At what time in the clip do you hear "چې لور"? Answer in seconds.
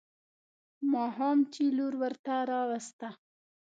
1.53-1.93